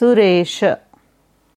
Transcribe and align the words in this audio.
Suresha. 0.00 0.80